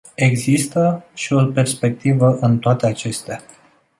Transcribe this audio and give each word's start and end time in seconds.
Există 0.15 1.03
și 1.13 1.33
o 1.33 1.45
perspectivă 1.45 2.37
în 2.41 2.59
toate 2.59 2.85
acestea. 2.87 3.41